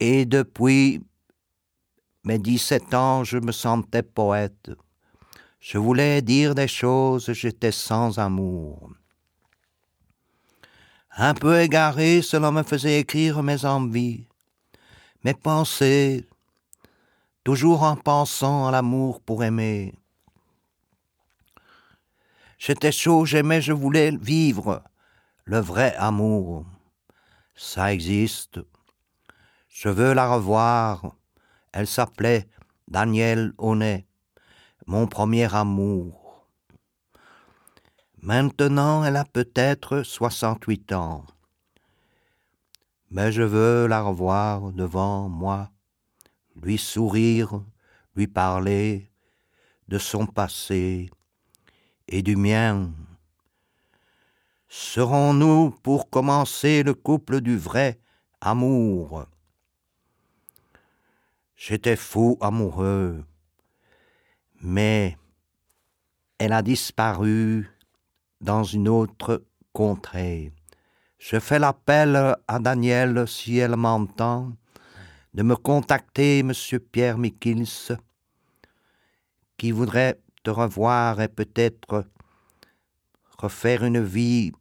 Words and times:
Et 0.00 0.26
depuis 0.26 1.02
mes 2.24 2.38
17 2.38 2.94
ans, 2.94 3.24
je 3.24 3.38
me 3.38 3.52
sentais 3.52 4.02
poète. 4.02 4.70
Je 5.60 5.78
voulais 5.78 6.22
dire 6.22 6.54
des 6.54 6.68
choses, 6.68 7.32
j'étais 7.32 7.72
sans 7.72 8.18
amour. 8.18 8.90
Un 11.16 11.34
peu 11.34 11.60
égaré, 11.60 12.22
cela 12.22 12.52
me 12.52 12.62
faisait 12.62 13.00
écrire 13.00 13.42
mes 13.42 13.64
envies, 13.64 14.28
mes 15.24 15.34
pensées, 15.34 16.28
toujours 17.42 17.82
en 17.82 17.96
pensant 17.96 18.68
à 18.68 18.70
l'amour 18.70 19.20
pour 19.20 19.42
aimer. 19.42 19.94
J'étais 22.56 22.92
chaud, 22.92 23.24
j'aimais, 23.24 23.60
je 23.60 23.72
voulais 23.72 24.12
vivre 24.16 24.84
le 25.44 25.58
vrai 25.58 25.94
amour. 25.96 26.66
Ça 27.56 27.92
existe. 27.92 28.60
Je 29.68 29.88
veux 29.88 30.12
la 30.12 30.28
revoir. 30.28 31.14
Elle 31.72 31.86
s'appelait 31.86 32.48
Danielle 32.88 33.52
Honnet, 33.58 34.06
mon 34.86 35.06
premier 35.06 35.54
amour. 35.54 36.46
Maintenant, 38.20 39.04
elle 39.04 39.16
a 39.16 39.24
peut-être 39.24 40.02
68 40.02 40.92
ans. 40.92 41.24
Mais 43.10 43.30
je 43.30 43.42
veux 43.42 43.86
la 43.86 44.02
revoir 44.02 44.72
devant 44.72 45.28
moi, 45.28 45.70
lui 46.56 46.78
sourire, 46.78 47.62
lui 48.16 48.26
parler 48.26 49.10
de 49.86 49.98
son 49.98 50.26
passé, 50.26 51.10
et 52.08 52.22
du 52.22 52.36
mien. 52.36 52.90
Serons-nous 54.68 55.70
pour 55.82 56.10
commencer 56.10 56.82
le 56.82 56.94
couple 56.94 57.40
du 57.40 57.56
vrai 57.56 58.00
amour? 58.40 59.26
J'étais 61.68 61.96
fou 61.96 62.38
amoureux, 62.40 63.26
mais 64.62 65.18
elle 66.38 66.54
a 66.54 66.62
disparu 66.62 67.68
dans 68.40 68.64
une 68.64 68.88
autre 68.88 69.44
contrée. 69.74 70.50
Je 71.18 71.38
fais 71.38 71.58
l'appel 71.58 72.16
à 72.48 72.58
Daniel, 72.58 73.28
si 73.28 73.58
elle 73.58 73.76
m'entend, 73.76 74.54
de 75.34 75.42
me 75.42 75.56
contacter, 75.56 76.42
monsieur 76.42 76.78
Pierre 76.78 77.18
Mikils, 77.18 77.98
qui 79.58 79.70
voudrait 79.70 80.18
te 80.42 80.48
revoir 80.48 81.20
et 81.20 81.28
peut-être 81.28 82.06
refaire 83.36 83.84
une 83.84 84.02
vie 84.02 84.52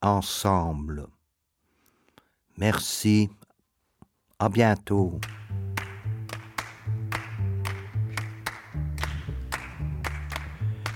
ensemble. 0.00 1.06
Merci. 2.56 3.30
À 4.40 4.48
bientôt. 4.48 5.20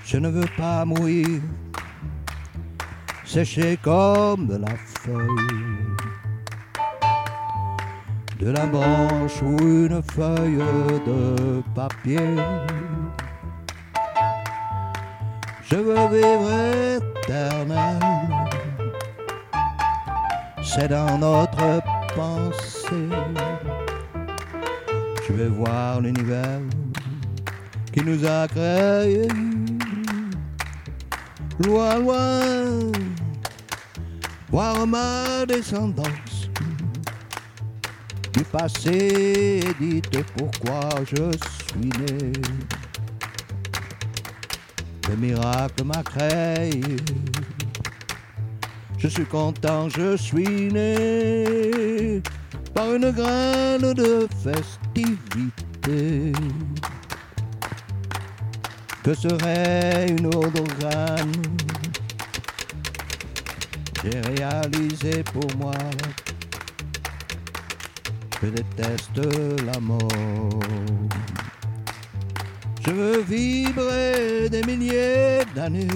Je 0.09 0.19
ne 0.19 0.29
veux 0.29 0.47
pas 0.57 0.85
mourir, 0.85 1.27
sécher 3.25 3.77
comme 3.83 4.47
de 4.47 4.57
la 4.57 4.77
feuille, 5.01 5.67
de 8.39 8.51
la 8.53 8.67
branche 8.67 9.43
ou 9.43 9.59
une 9.59 10.01
feuille 10.01 10.63
de 11.05 11.61
papier. 11.75 12.37
Je 15.69 15.75
veux 15.75 16.09
vivre 16.17 16.53
éternel. 17.25 17.99
C'est 20.63 20.87
dans 20.87 21.19
notre 21.19 21.83
pensée. 22.15 23.11
Je 25.27 25.33
vais 25.33 25.49
voir 25.49 26.01
l'univers 26.01 26.61
qui 27.93 28.05
nous 28.05 28.25
a 28.25 28.47
créés. 28.47 29.27
Loin, 31.65 31.99
loin, 31.99 32.93
voir 34.51 34.87
ma 34.87 35.47
descendance 35.47 36.51
du 38.37 38.45
passé 38.45 39.61
dites 39.81 40.23
pourquoi 40.37 40.91
je 41.07 41.31
suis 41.49 41.89
né. 41.89 42.33
Le 45.09 45.17
miracle 45.17 45.85
m'a 45.85 46.03
créé. 46.03 46.83
Je 48.99 49.09
suis 49.09 49.25
content, 49.25 49.89
je 49.89 50.17
suis 50.17 50.71
né 50.71 52.21
par 52.75 52.93
une 52.95 53.11
graine 53.11 53.95
de 53.95 54.29
festivité. 54.43 56.33
Que 59.07 59.15
serait 59.15 60.09
une 60.09 60.29
graine 60.31 61.33
J'ai 64.03 64.21
réalisé 64.35 65.23
pour 65.23 65.47
moi. 65.57 65.75
Je 68.43 68.49
déteste 68.49 69.65
la 69.65 69.79
mort. 69.79 70.59
Je 72.85 72.91
veux 72.91 73.21
vibrer 73.21 74.49
des 74.51 74.65
milliers 74.65 75.39
d'années. 75.55 75.87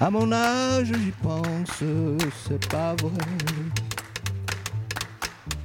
À 0.00 0.10
mon 0.10 0.32
âge, 0.32 0.88
j'y 0.88 1.12
pense, 1.22 1.84
c'est 2.48 2.66
pas 2.66 2.96
vrai. 3.00 3.12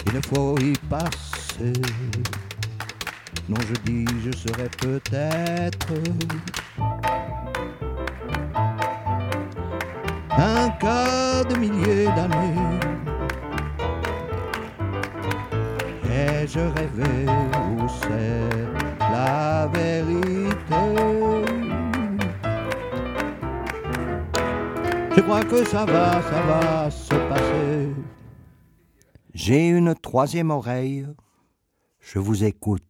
Il 0.06 0.22
faut 0.22 0.56
y 0.60 0.74
passer. 0.88 1.81
Je 3.59 3.74
dis, 3.86 4.06
je 4.25 4.31
serai 4.31 4.69
peut-être 4.78 5.94
un 10.38 10.69
cas 10.72 11.44
de 11.44 11.56
milliers 11.58 12.06
d'années. 12.16 12.80
Et 16.06 16.47
je 16.47 16.59
rêvais 16.59 17.25
où 17.69 17.88
c'est 18.02 18.50
la 19.00 19.68
vérité. 19.68 20.53
Je 25.16 25.22
crois 25.22 25.44
que 25.44 25.63
ça 25.66 25.86
va, 25.86 26.22
ça 26.22 26.42
va 26.47 26.92
se 26.92 27.16
passer. 27.30 27.90
J'ai 29.34 29.68
une 29.69 29.96
troisième 29.96 30.52
oreille, 30.52 31.08
je 32.00 32.19
vous 32.19 32.44
écoute, 32.44 32.84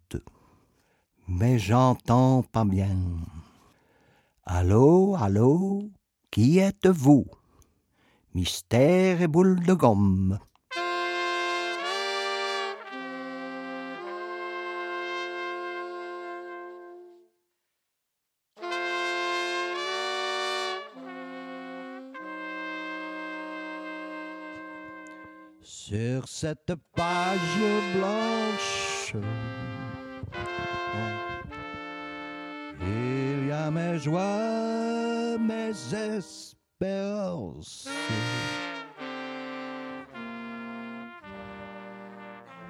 mais 1.27 1.59
j'entends 1.59 2.43
pas 2.43 2.65
bien. 2.65 2.97
Allô, 4.45 5.15
allô, 5.15 5.89
qui 6.31 6.59
êtes-vous? 6.59 7.25
Mystère 8.33 9.21
et 9.21 9.27
boule 9.27 9.63
de 9.63 9.73
gomme. 9.73 10.39
Sur 25.61 26.27
cette 26.27 26.73
page 26.95 27.39
blanche, 27.95 29.15
il 32.81 33.47
y 33.47 33.51
a 33.51 33.71
mes 33.71 33.97
joies, 33.99 35.37
mes 35.39 35.71
espérances. 35.93 37.87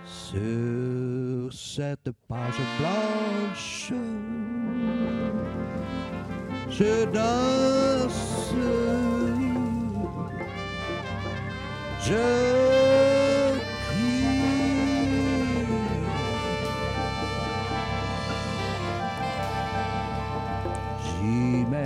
Sur 0.05 1.53
cette 1.53 2.11
page 2.27 2.61
blanche, 2.79 3.91
je 6.69 7.05
danse, 7.11 8.53
je 12.01 12.82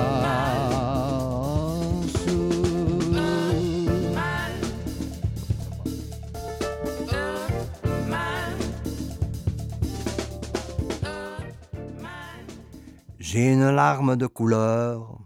J'ai 13.33 13.53
une 13.53 13.71
larme 13.71 14.17
de 14.17 14.27
couleur 14.27 15.17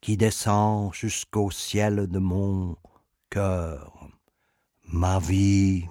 qui 0.00 0.16
descend 0.16 0.94
jusqu'au 0.94 1.50
ciel 1.50 2.06
de 2.06 2.18
mon 2.18 2.74
cœur. 3.28 4.08
Ma 4.90 5.18
vie 5.18 5.84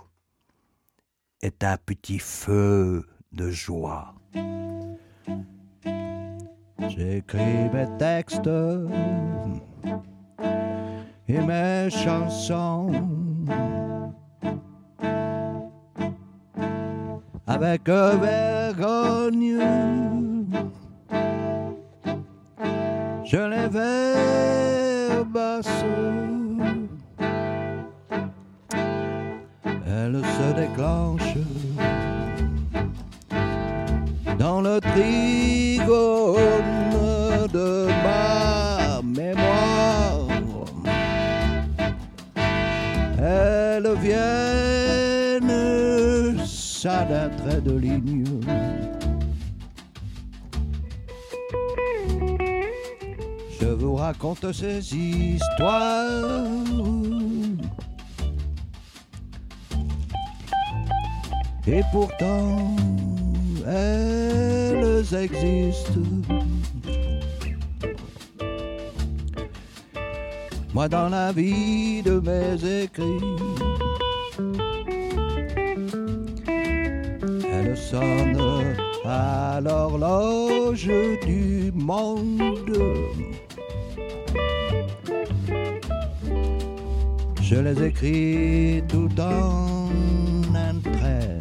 est 1.43 1.63
un 1.63 1.77
petit 1.77 2.17
feu 2.17 3.05
de 3.33 3.51
joie. 3.51 4.15
J'écris 6.87 7.69
mes 7.71 7.97
textes 7.99 8.49
et 11.27 11.39
mes 11.39 11.89
chansons 11.91 12.89
avec 17.45 17.87
vergogne. 17.87 19.61
Verbasse. 23.69 25.57
Elle 29.85 30.21
se 30.23 30.47
déclenche 30.55 31.37
dans 34.39 34.61
le 34.61 34.79
trigone 34.79 36.37
de 37.51 37.87
ma 38.03 39.01
mémoire. 39.03 40.27
Elles 43.19 43.93
viennent 44.01 45.47
ça 46.45 47.05
d'un 47.05 47.59
de 47.59 47.77
ligne. 47.77 48.26
Raconte 54.07 54.53
ces 54.53 54.95
histoires. 54.95 56.45
Et 61.67 61.81
pourtant, 61.91 62.75
elles 63.67 65.13
existent. 65.13 66.07
Moi, 70.73 70.87
dans 70.87 71.09
la 71.09 71.33
vie 71.33 72.01
de 72.01 72.21
mes 72.29 72.83
écrits, 72.83 73.35
elle 77.51 77.75
sonne 77.75 78.37
à 79.03 79.59
l'horloge 79.59 80.89
du 81.25 81.73
monde. 81.75 83.36
Je 87.49 87.55
les 87.55 87.81
écris 87.81 88.83
tout 88.89 89.09
en 89.21 89.89
un 90.53 90.75
trait. 90.81 91.39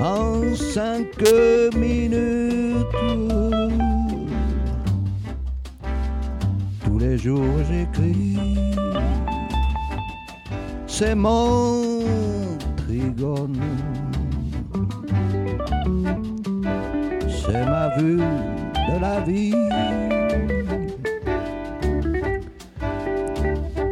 En 0.00 0.42
cinq 0.56 1.06
minutes, 1.76 2.98
tous 6.84 6.98
les 6.98 7.16
jours 7.16 7.58
j'écris. 7.70 8.36
C'est 10.88 11.14
mon 11.14 12.00
trigone. 12.76 13.62
C'est 17.28 17.64
ma 17.66 17.96
vue 17.96 18.16
de 18.16 19.00
la 19.00 19.20
vie. 19.20 20.17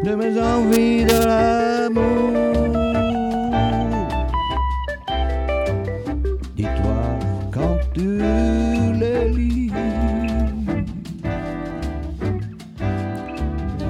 De 0.06 0.14
mes 0.14 0.40
envies 0.40 1.04
de 1.04 1.18
l'amour. 1.26 2.30
Dis-toi 6.54 7.02
quand 7.52 7.76
tu 7.92 8.20
les 9.00 9.28
lis, 9.30 9.72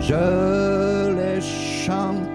je 0.01 1.15
les 1.19 1.41
chante. 1.43 2.26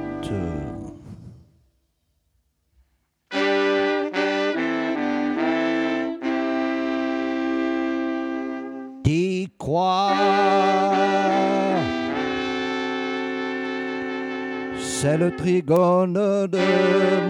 C'est 15.01 15.17
le 15.17 15.35
trigone 15.35 16.13
de 16.13 16.59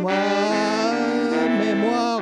ma 0.04 0.92
mémoire. 1.64 2.22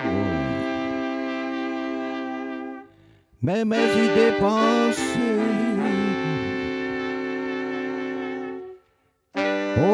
Mais 3.42 3.66
mes 3.66 3.90
idées 4.06 4.36
pensées 4.40 5.40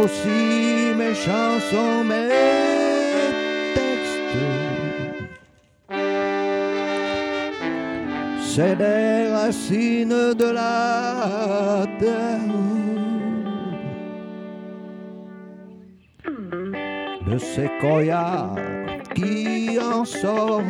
aussi 0.02 0.94
mes 1.00 1.16
chansons, 1.16 2.04
mes 2.04 2.30
textes. 3.78 4.44
C'est 8.42 8.76
des 8.76 9.30
racines 9.32 10.34
de 10.34 10.50
la 10.60 11.86
terre. 11.98 13.05
Le 17.36 17.40
séquoia 17.40 18.56
qui 19.14 19.78
en 19.80 20.06
sort. 20.06 20.62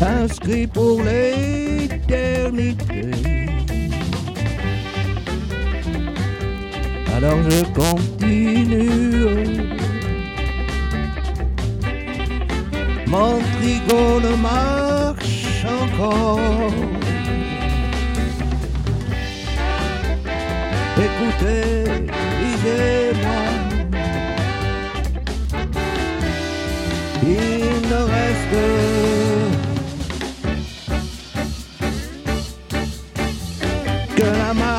Inscrit 0.00 0.66
pour 0.66 1.02
l'éternité. 1.02 3.10
Alors 7.16 7.38
je 7.48 7.62
continue 7.80 9.12
mon 13.12 13.38
trigo 13.54 14.20
ne 14.20 14.34
marche 14.36 15.66
encore. 15.82 17.01
Écoutez, 21.22 21.84
lisez-moi. 22.40 23.42
Il 27.22 27.88
ne 27.88 28.00
reste 28.14 28.58
que 34.16 34.24
la 34.24 34.52
marque 34.54 34.71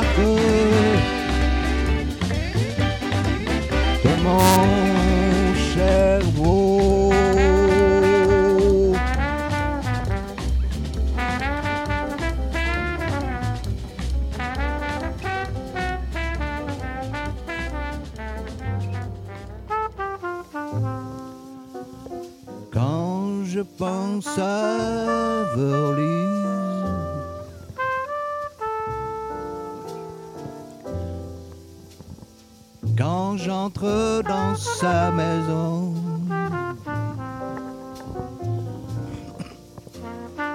quand 32.96 33.36
j'entre 33.36 34.22
dans 34.22 34.54
sa 34.54 35.10
maison. 35.10 35.94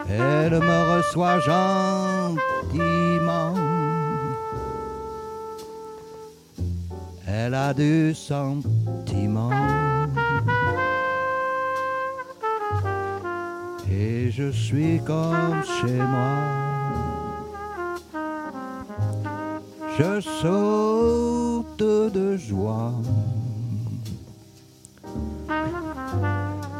Elle 0.09 0.59
me 0.59 0.95
reçoit 0.95 1.39
gentiment. 1.39 2.39
Elle 7.27 7.53
a 7.53 7.73
du 7.73 8.13
sentiment. 8.15 9.51
Et 13.91 14.31
je 14.31 14.51
suis 14.51 14.99
comme 15.05 15.61
chez 15.63 15.97
moi. 15.97 16.68
Je 19.99 20.21
saute 20.21 22.13
de 22.13 22.37
joie 22.37 22.93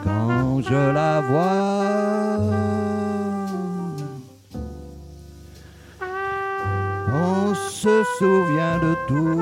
quand 0.06 0.62
je 0.62 0.92
la 0.94 1.20
vois. 1.20 2.40
On 7.12 7.54
se 7.54 8.04
souvient 8.18 8.78
de 8.80 8.96
tout. 9.10 9.42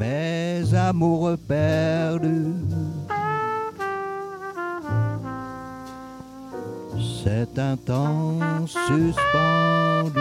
Mes 0.00 0.74
amours 0.74 1.36
perdus. 1.46 2.79
C'est 7.22 7.58
un 7.58 7.76
temps 7.76 8.38
suspendu. 8.66 10.20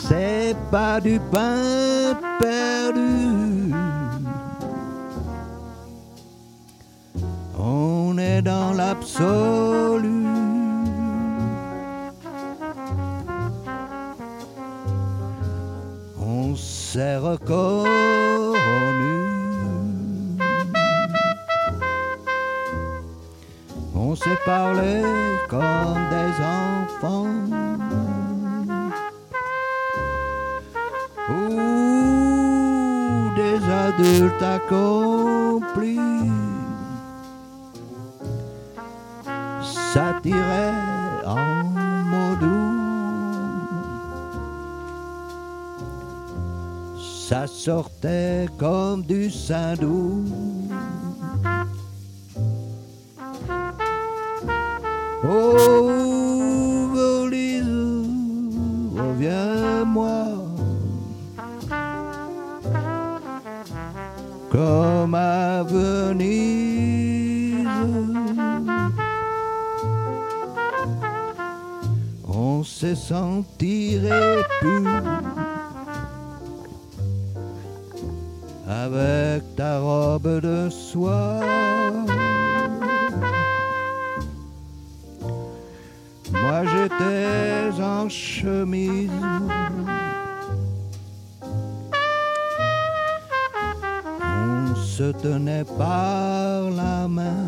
C'est 0.00 0.56
pas 0.70 0.98
du 1.00 1.20
pain 1.30 2.16
perdu. 2.38 3.74
On 7.58 8.16
est 8.16 8.40
dans 8.40 8.72
l'absolu. 8.72 10.24
On 16.18 16.56
s'est 16.56 17.18
reconnu. 17.18 18.25
On 23.96 24.14
s'est 24.14 24.38
parlé 24.44 25.02
comme 25.48 26.08
des 26.10 26.32
enfants. 26.44 27.26
Ou 31.30 31.48
des 33.34 33.58
adultes 33.68 34.42
accomplis. 34.42 35.96
Tirait 40.26 40.72
en 41.24 41.62
mots 42.10 42.36
doux. 42.40 42.72
Ça 46.98 47.46
sortait 47.46 48.48
comme 48.58 49.04
du 49.04 49.30
sein 49.30 49.74
doux. 49.74 50.24
Oh, 55.24 56.90
Venise, 56.92 57.66
reviens-moi. 58.96 60.26
Comme 64.50 65.14
à 65.14 65.62
Venise. 65.62 66.46
On 72.28 72.62
s'est 72.62 72.94
senti 72.94 73.98
pu 74.60 74.86
avec 78.68 79.42
ta 79.56 79.78
robe 79.80 80.40
de 80.40 80.68
soie. 80.68 81.40
Moi 86.32 86.64
j'étais 86.64 87.82
en 87.82 88.08
chemise. 88.08 89.10
On 94.22 94.74
se 94.74 95.12
tenait 95.12 95.64
par 95.78 96.70
la 96.70 97.06
main. 97.08 97.46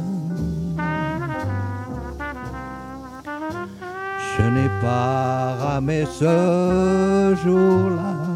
Je 4.37 4.43
n'ai 4.43 4.69
pas 4.81 5.57
ramé 5.61 6.05
ce 6.07 7.35
jour-là. 7.45 8.28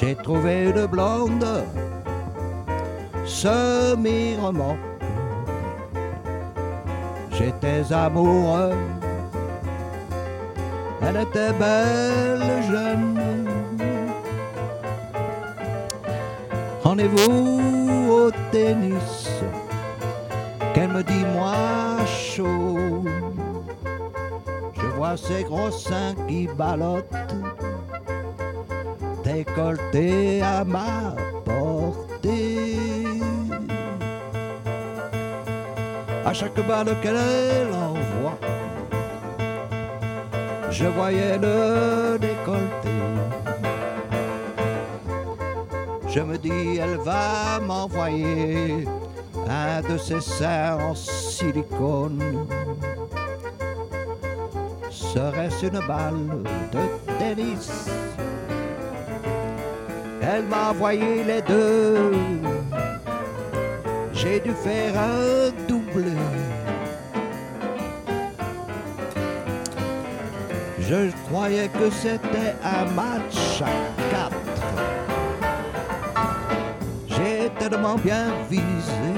J'ai 0.00 0.14
trouvé 0.14 0.70
une 0.70 0.86
blonde 0.86 1.64
semi-roman. 3.24 4.76
J'étais 7.32 7.92
amoureux. 7.92 8.74
Elle 11.02 11.16
était 11.16 11.52
belle, 11.52 12.62
jeune. 12.70 13.20
Rendez-vous 16.84 17.60
au 18.10 18.30
tennis. 18.52 19.28
Qu'elle 20.74 20.90
me 20.90 21.02
dit 21.02 21.24
moi 21.34 22.04
chaud. 22.06 23.04
Je 24.74 24.86
vois 24.96 25.16
ses 25.16 25.42
gros 25.42 25.72
seins 25.72 26.14
qui 26.28 26.48
ballottent 26.56 27.14
à 30.42 30.64
ma 30.64 31.14
portée. 31.44 32.78
À 36.24 36.32
chaque 36.32 36.60
balle 36.66 36.94
qu'elle 37.02 37.72
envoie, 37.72 38.38
je 40.70 40.86
voyais 40.86 41.38
le 41.38 42.18
décolleté. 42.18 42.88
Je 46.08 46.20
me 46.20 46.36
dis, 46.36 46.78
elle 46.78 46.96
va 46.98 47.60
m'envoyer 47.60 48.86
un 49.48 49.80
de 49.88 49.96
ses 49.96 50.20
seins 50.20 50.78
en 50.82 50.94
silicone. 50.94 52.46
Serait-ce 54.90 55.66
une 55.66 55.80
balle 55.86 56.42
de 56.72 56.80
tennis? 57.18 57.88
Elle 60.30 60.44
m'a 60.44 60.70
envoyé 60.70 61.24
les 61.24 61.40
deux. 61.40 62.12
J'ai 64.12 64.40
dû 64.40 64.50
faire 64.52 64.92
un 65.00 65.50
doublé. 65.66 66.12
Je 70.80 71.10
croyais 71.28 71.68
que 71.68 71.88
c'était 71.90 72.54
un 72.62 72.84
match 72.92 73.62
à 73.62 73.72
quatre. 74.10 74.60
J'ai 77.08 77.48
tellement 77.58 77.96
bien 77.96 78.26
visé. 78.50 79.14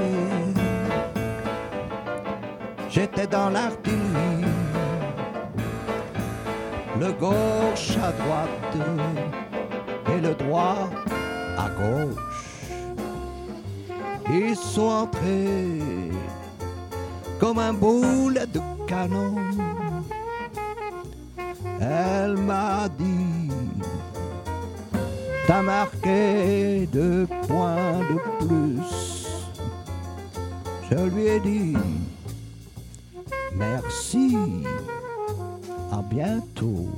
J'étais 2.89 3.27
dans 3.27 3.51
l'artillerie. 3.51 4.55
Le 7.01 7.11
gauche 7.13 7.97
à 7.97 8.13
droite 8.13 9.40
le 10.21 10.35
droit 10.35 10.89
à 11.59 11.69
gauche. 11.71 12.17
Ils 14.31 14.57
sont 14.57 14.83
entrés 14.83 15.81
comme 17.39 17.59
un 17.59 17.73
boulet 17.73 18.47
de 18.47 18.61
canon. 18.87 19.37
Elle 21.81 22.37
m'a 22.37 22.89
dit, 22.99 23.51
t'as 25.47 25.63
marqué 25.63 26.87
deux 26.93 27.27
points 27.49 28.01
de 28.11 28.45
plus. 28.45 29.27
Je 30.91 30.99
lui 31.09 31.27
ai 31.27 31.41
dit, 31.41 31.77
merci, 33.57 34.37
à 35.91 36.03
bientôt. 36.03 36.89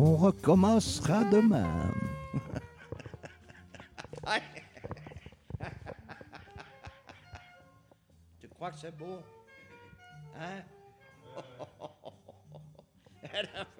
On 0.00 0.14
recommencera 0.14 1.24
demain. 1.24 1.92
tu 8.38 8.46
crois 8.46 8.70
que 8.70 8.76
c'est 8.76 8.96
beau? 8.96 9.18
Hein? 10.38 10.62